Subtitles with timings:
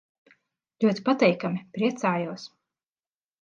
[0.85, 1.61] Ļoti patīkami.
[1.77, 2.47] Priecājos.